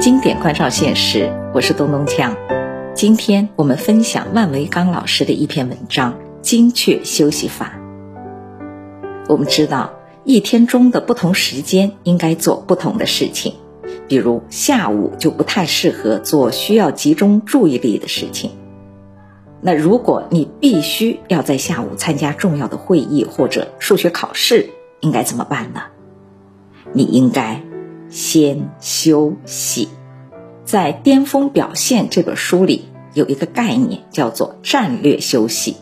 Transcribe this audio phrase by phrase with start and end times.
[0.00, 2.34] 经典关照现实，我是东东锵。
[2.94, 7.74] 今天我们分享万维刚老师的一篇文章《精确休息法》。
[9.28, 9.92] 我们知道，
[10.24, 13.52] 一天中的不同时间应该做不同的事情，
[14.08, 18.52] 比如下午就不太适合做需要集中注意力的事情。
[19.60, 24.70] 那如果你必须要在下午参加重要的会议或者数学考试，
[25.00, 25.82] 应该怎么办呢？
[26.94, 27.60] 你应该
[28.10, 29.88] 先休息。
[30.64, 32.84] 在《巅峰表现》这本书里
[33.14, 35.76] 有一个概念叫做战略休息。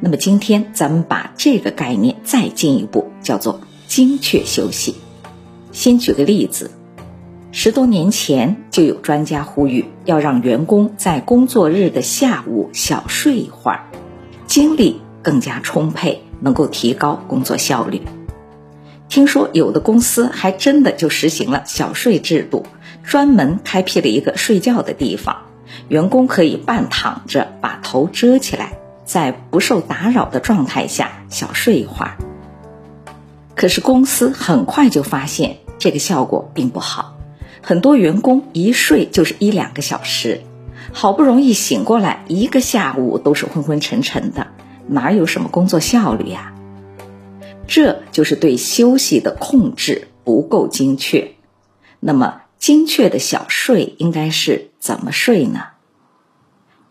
[0.00, 4.94] 那么今天咱们把这个概念再进一步，叫做精确休息。
[5.72, 6.70] 先举个例子，
[7.52, 13.90] 十多年前就有专家呼吁要让员工在工作日的下午小睡一会儿，
[14.46, 18.00] 精力更加充沛，能够提高工作效率。
[19.10, 22.64] 听说有的公司还真的就实行了小睡制度，
[23.02, 25.38] 专门开辟了一个睡觉的地方，
[25.88, 32.18] 员工可以半躺着，把头遮起来，在不受打扰的状态下小睡一会儿。
[33.56, 37.16] 可是公司很快就发现这个效果并不好，
[37.62, 40.42] 很多员工一睡就是一两个小时，
[40.92, 44.46] 好不容易醒过来，一个下午都是昏昏沉沉的，
[44.86, 46.54] 哪有什么工作效率呀？
[47.66, 51.34] 这就是对休息的控制不够精确。
[52.00, 55.68] 那么，精确的小睡应该是怎么睡呢？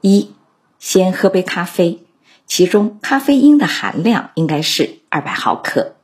[0.02, 0.34] 一，
[0.80, 2.06] 先喝杯咖啡，
[2.46, 5.96] 其中咖啡因的含量应该是二百毫克。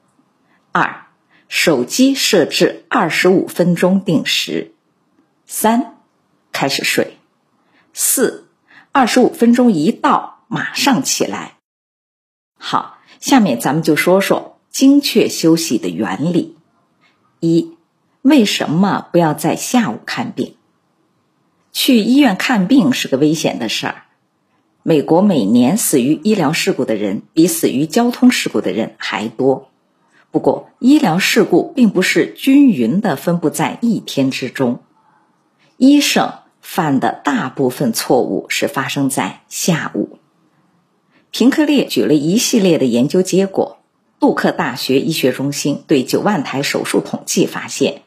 [0.72, 1.08] 二，
[1.48, 4.74] 手机设置二十五分钟定时。
[5.46, 5.98] 三，
[6.52, 7.18] 开始睡。
[7.94, 8.50] 四，
[8.92, 11.54] 二十五分钟一到，马上起来。
[12.60, 14.55] 好，下面咱们就说说。
[14.76, 16.58] 精确休息的原理：
[17.40, 17.72] 一、
[18.22, 20.56] 为什么不要在下午看病？
[21.72, 24.04] 去医院看病是个危险的事儿。
[24.84, 29.70] 美国每年死于医疗事故的人比死于交通事故的人还多。
[30.30, 34.82] 不过，医疗事故并不是均匀的分布在一天之中，
[35.78, 40.20] 医生犯的大部分错误是发生在下午。
[41.32, 43.75] 平克列举了一系列的研究结果。
[44.26, 48.02] 杜克大学医学中心对九万台手术统计发现，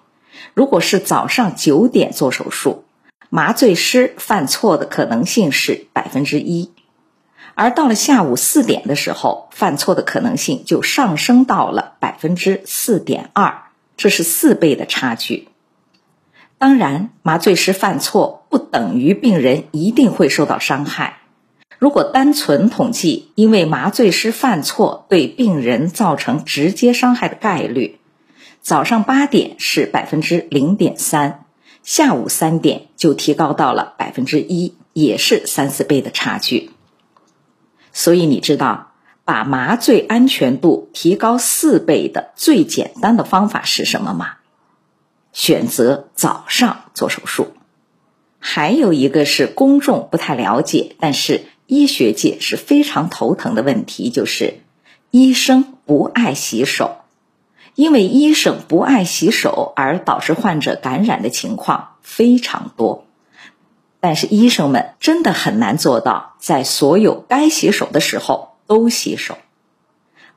[0.53, 2.83] 如果是早上九点做手术，
[3.31, 6.73] 麻醉师犯错的可能性是百分之一；
[7.55, 15.47] 而到了下午四点的时候，犯错的可能性就上升到了百分之四点二，这是四倍的差距。
[16.59, 21.19] 当然，麻醉师犯错不等于病人一定会受到伤害。
[21.78, 28.00] 如果单纯统计，因为麻醉师犯错对病人造成直接伤害的概率，
[28.61, 31.44] 早上八点是百分之零点三，
[31.84, 36.71] 下午三点就提高到了百分之一，也是三四倍的差距。
[37.93, 38.91] 所以你知道
[39.25, 44.38] 把麻醉安全度提高四倍的最简单的方法是什么吗？
[45.33, 47.53] 选择早上做手术。
[48.41, 51.43] 还有一个是公众不太了解，但是。
[51.69, 54.61] 医学界是非常头疼的问题，就是
[55.11, 56.97] 医生不爱洗手，
[57.75, 63.05] 因为医生不爱洗手而导致患者感染的情况非常多。
[64.01, 69.37] 但是医生们真的很难做到在所有该洗手的时候都洗手。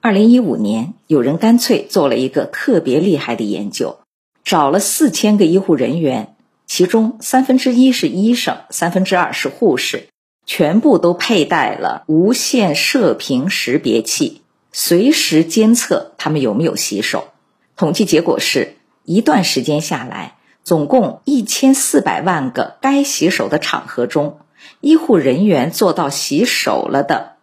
[0.02, 4.00] 二零一五年，有人干脆做了一个特别厉害的研究，
[4.44, 6.36] 找了四千个医护人员，
[6.68, 10.10] 其中三分之一是医生，三分之二是护士。
[10.46, 14.42] 全部都佩戴了无线射频识别器，
[14.72, 17.30] 随时监测他们有没有洗手。
[17.76, 18.76] 统计结果是
[19.06, 24.40] 一段时间下来，总共一千四百万个该洗手的场合中，
[24.82, 27.34] 医护人员做到洗手了的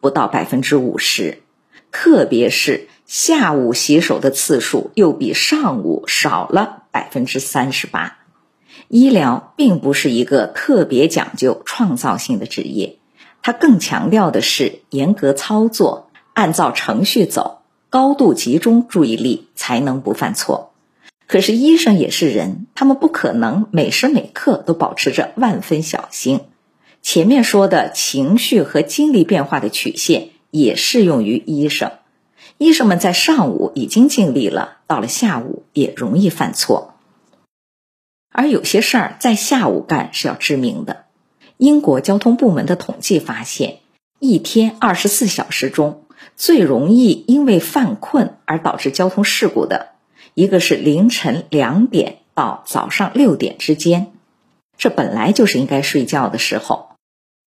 [0.00, 1.42] 不到百分之五十，
[1.90, 8.18] 特别是下午洗手的次数又比上午少了百分之三十八。
[8.88, 12.98] 医疗并不是一个特别讲究创造性的职业，
[13.42, 20.72] 它更强调的是严格操作，按照程序走，高度集中注意力才能不犯错。
[21.26, 26.40] 可是医生也是人，他们不可能每时每刻都保持着万分小心。
[27.02, 31.92] 前面说的情绪和精力变化的曲线也适用于医生。
[32.56, 36.93] 医生们在上午已经尽力了，到了下午也容易犯错。
[38.36, 41.04] 而有些事儿在下午干是要致命的。
[41.56, 43.78] 英国交通部门的统计发现，
[44.18, 46.02] 一天二十四小时中，
[46.34, 49.90] 最容易因为犯困而导致交通事故的，
[50.34, 54.10] 一个是凌晨两点到早上六点之间，
[54.76, 56.88] 这本来就是应该睡觉的时候。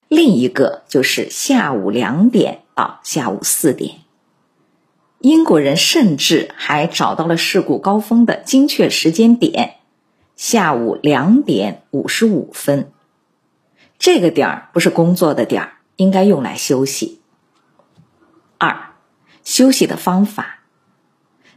[0.07, 3.95] 另一个就是下午两点到下午四点。
[5.19, 9.76] 英国人甚至还找到了事故高峰的精确时间点，
[10.37, 12.91] 下午两点五十五分。
[13.97, 17.21] 这个点儿不是工作的点儿，应该用来休息。
[18.59, 18.91] 二，
[19.43, 20.59] 休息的方法。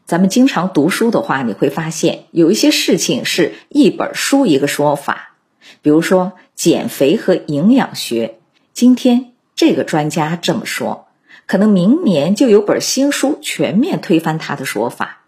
[0.06, 5.36] 咱们经常读书的话，你会发现有一些事情是一本书一个说法。
[5.82, 8.40] 比如说减肥和营养学，
[8.72, 11.06] 今天这个专家这么说，
[11.46, 15.20] 可能明年就有本新书全面推翻他的说法。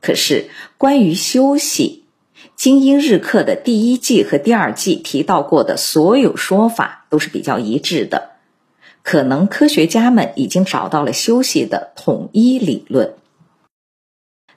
[0.00, 2.04] 可是关于休息，
[2.56, 8.30] 《精英日课》的第一季和第二季提到过的所有说法都是比较一致的。
[9.02, 13.14] 可能科学家们已经找到了休息的统一理论。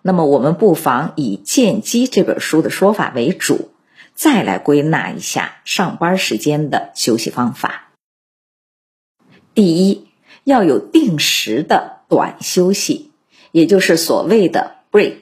[0.02, 3.70] 那么，我们不妨以《剑机》这本书的说法为主，
[4.16, 7.92] 再来归纳一下上班时间的休息方法。
[9.54, 10.08] 第一，
[10.46, 13.12] 要有定时的短休息，
[13.52, 15.18] 也就是所谓的 break。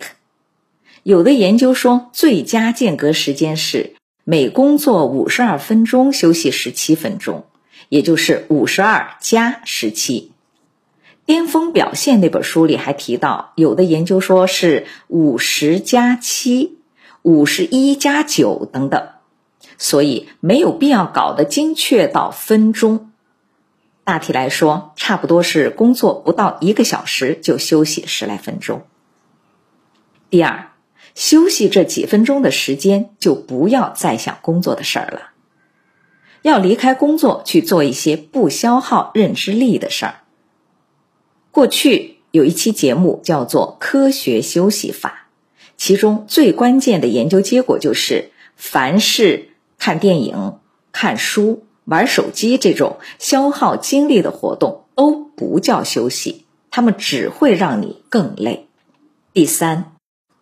[1.07, 3.93] 有的研究说，最佳间隔时间是
[4.25, 7.45] 每工作五十二分钟休息十七分钟，
[7.87, 10.33] 也就是五十二加十七。
[11.23, 16.77] 巅峰表现那本书里还提到，有的研究说是五十加七、
[17.21, 19.07] 五十一加九等等，
[19.77, 23.13] 所以没有必要搞得精确到分钟。
[24.03, 28.81] 大体来说，差不多是工作不到一个小时就休息十来分钟。
[30.29, 30.71] 第二，
[31.17, 35.31] 休息这几分钟的时间就不要再想工作的事儿了，
[36.43, 40.19] 要离开工作去做一些不消耗认知力的事儿。
[41.49, 45.29] 过去有一期节目叫做《科学休息法》，
[45.75, 49.49] 其中最关键的研究结果就是，凡是
[49.79, 50.59] 看电影、
[50.91, 58.67] 看书、玩手机这种消耗精力的活动都不叫休息，它们只会让你更累。
[59.33, 59.93] 第三，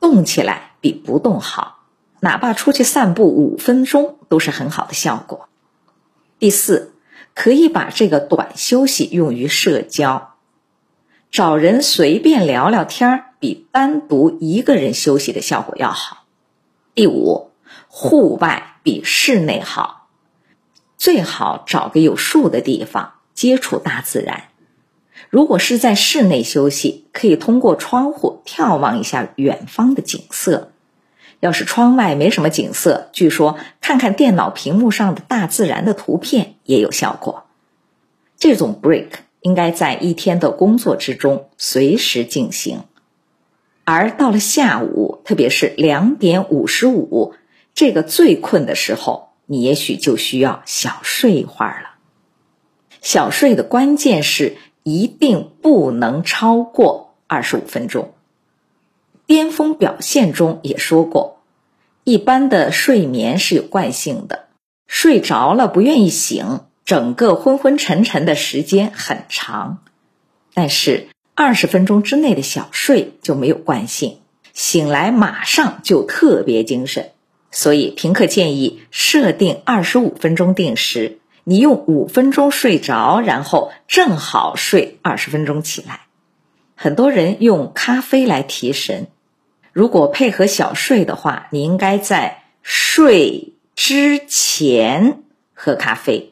[0.05, 1.79] 动起来比不动好，
[2.19, 5.49] 哪怕出去散步五分钟都是很好的效果。
[6.37, 6.93] 第四，
[7.33, 10.35] 可以把这个短休息用于社交。
[11.31, 16.25] 找人随便聊聊天儿，比单独一个人休息的效果要好。
[16.93, 17.49] 第五，
[17.87, 20.07] 户外比室内好，
[20.97, 24.49] 最好找个有树的地方接触大自然。
[25.29, 30.71] 如果是在室内休息，可以通过窗户眺望一下远方的景色。
[31.39, 37.45] 要是窗外没什么景色，据说看看电脑屏幕上的大自然的图片也有效果。
[38.37, 39.07] 这种 break。
[39.41, 42.79] 应该在一天的工作之中随时进行，
[43.83, 47.35] 而到了下午，特别是两点五十五
[47.75, 51.89] 这个最困的时候，你也许就需要小睡一会儿了。
[53.03, 58.13] 小睡的关键是一定不能超过二十五分钟。
[59.25, 61.39] 巅峰表现中也说过，
[62.03, 64.45] 一般的睡眠是有惯性的，
[64.85, 66.59] 睡着了不愿意醒。
[66.85, 69.79] 整个昏昏沉沉的时间很长，
[70.53, 74.19] 但是二十分钟之内的小睡就没有惯性，
[74.53, 77.09] 醒来马上就特别精神。
[77.49, 86.01] 所以平克建议设定二十五分钟定时，你用五分钟睡着，然后正好睡二十分钟起来。
[86.75, 89.07] 很多人用咖啡来提神，
[89.71, 95.23] 如果配合小睡的话，你应该在睡之前
[95.53, 96.31] 喝咖啡。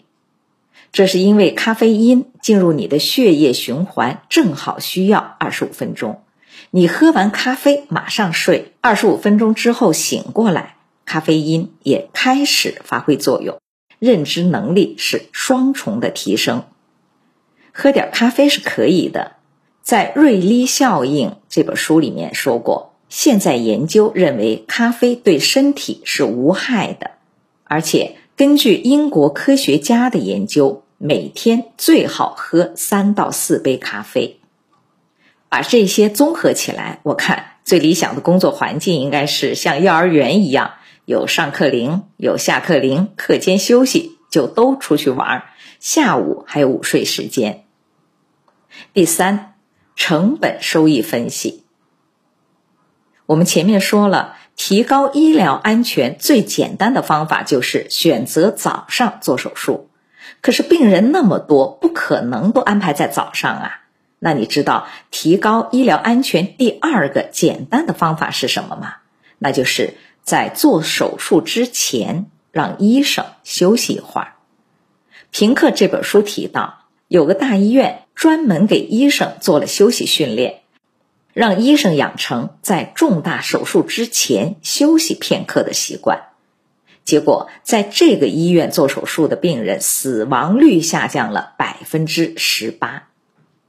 [0.91, 6.23] 这是因为咖啡因进入你的血液循环正好需要二十五分钟，
[6.71, 13.59] 你喝完咖啡马上睡，二十五分钟之后醒过来，咖啡因也开始发挥作用，
[14.03, 16.65] 认知能力是双重的提升。
[17.71, 19.37] 喝点咖啡是可以的，
[19.81, 27.11] 在《瑞丽效应》这本书里面说过，现在研究认为咖啡对身体是无害的，
[27.63, 30.81] 而且根据英国科学家的研究。
[30.99, 34.39] 每天最好喝三到四杯咖啡，
[35.49, 45.43] 把这些综合起来，我看最理想的工作环境应该是像幼儿园一样，有上课铃，有下课铃，课间休息就都出去玩，
[45.79, 47.65] 下午还有午睡时间。
[48.93, 49.55] 第三，
[49.97, 51.65] 成本收益分析。
[53.25, 59.89] 我们前面说了，提高医疗安全最简单的方法就是选择早上做手术。
[60.39, 63.81] 可是病人那么多，不可能都安排在早上啊。
[64.19, 68.95] 那你知道提高医疗安全第二个简单的方法是什么吗？
[69.37, 74.33] 那就是在做手术之前让医生休息一会儿。
[75.31, 80.61] 平克这本书提到，有个大医院专门给医生做了休息训练，
[81.33, 86.29] 让医生养成在重大手术之前休息片刻的习惯。
[87.03, 93.09] 结果，在这个医院做手术的病人死亡率下降了百分之十八。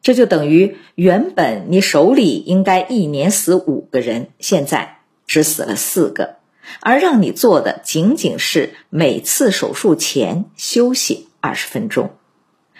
[0.02, 6.36] 这就等于原本你手里应该一年死五个人，现在只死了四个，
[6.80, 12.16] 而让你做的仅仅是每次手术前休息二十分钟。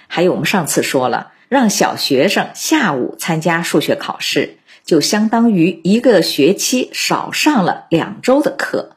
[0.06, 8.90] 还有我们上次说了，让小学生下午参加数学考试，就相当于一个学期少上了两周的课。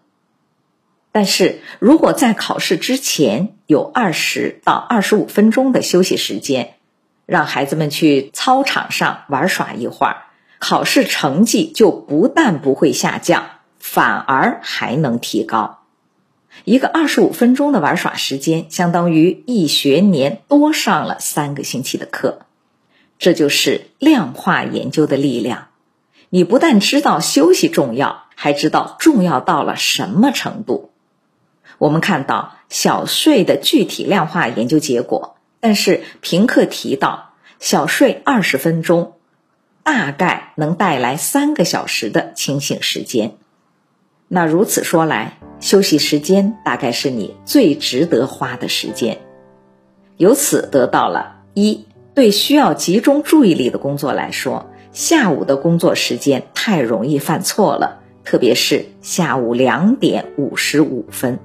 [1.12, 6.75] 但是如果在考试之前有二十到二十五分钟的休息时间，
[7.25, 10.25] 让孩子们去操场上玩耍一会儿，
[10.60, 13.56] 考试成绩就不但不会下降，
[13.89, 15.79] 反而还能提高。
[16.65, 22.39] 一个二十五分钟的玩耍时间，相当于一学年多上了三个星期的课。
[23.17, 25.70] 这就是量化研究的力量。
[26.29, 30.91] 你不但知道休息重要，还知道重要到了什么程度。
[31.77, 35.38] 我们看到小睡的具体量化研究结果。
[35.62, 39.13] 但是平克提到，小睡二十分钟，
[39.82, 43.38] 大概能带来三个小时的清醒时间。
[44.27, 49.19] 那如此说来，休息时间大概是你最值得花的时间。
[50.17, 61.39] 由此得到了一对需要集中注意力的工作来说，下午的工作时间太容易犯错了，特别是下午两点五十五分。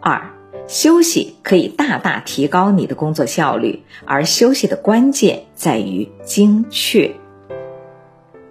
[0.00, 0.30] 二。
[0.66, 7.10] 休息可以大大提高你的工作效率，而休息的关键在于精确。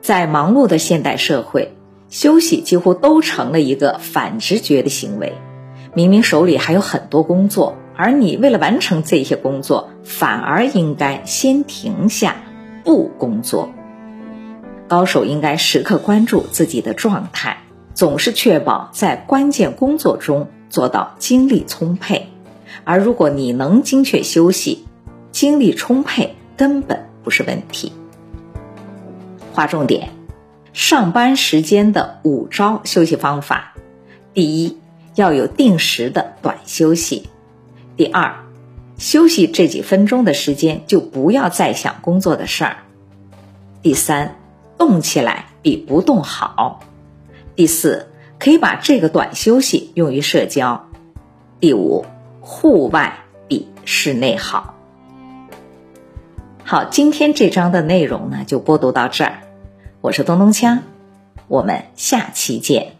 [0.02, 1.72] 在忙碌的现代社会，
[2.10, 5.34] 休息几乎都成了一个反直觉的行为。
[5.94, 12.36] 明明手里还有很多工作，而你为了完成这些工作，反而应该先停下，
[12.84, 13.70] 不工作。
[14.88, 17.58] 高手应该时刻关注自己的状态，
[17.94, 20.48] 总是确保在关键工作中。
[20.70, 22.28] 做到精力充沛，
[22.84, 24.86] 而如果你能精确休息，
[25.32, 27.92] 精力充沛根本不是问题。
[29.52, 30.10] 划重点：
[30.74, 33.74] 上班时间的五招休息方法。
[34.34, 34.78] 第一，
[35.16, 37.24] 要有定时的短休息；
[37.98, 38.36] 第二，
[38.98, 42.76] 休息这几分钟的时间就不要再想工作的事儿；
[43.82, 44.36] 第三，
[44.78, 46.80] 动起来比不动好；
[47.56, 48.08] 第四。
[48.40, 50.88] 可以把这个短休息用于社交。
[51.60, 52.06] 第五，
[52.40, 54.76] 户外比室内好。
[56.64, 59.42] 好，今天这章的内容呢，就播读到这儿。
[60.02, 60.80] 我是东东锵，
[61.50, 62.99] 我们下期见。